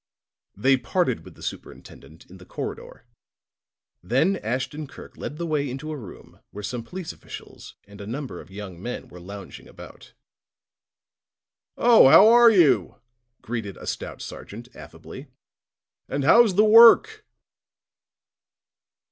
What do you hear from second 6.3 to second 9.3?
where some police officials and a number of young men were